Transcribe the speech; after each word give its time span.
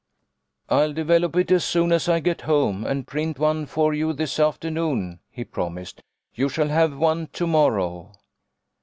"I'll 0.69 0.93
develop 0.93 1.35
it 1.35 1.51
as 1.51 1.63
soon 1.63 1.91
as 1.91 2.09
I 2.09 2.19
get 2.21 2.41
home, 2.41 2.83
and 2.87 3.05
print 3.05 3.37
one 3.37 3.67
for 3.67 3.93
you 3.93 4.13
this 4.13 4.39
afternoon," 4.39 5.19
he 5.29 5.43
promised. 5.43 6.01
"You 6.33 6.49
shall 6.49 6.69
have 6.69 6.97
one 6.97 7.27
to 7.33 7.45
morrow." 7.45 8.11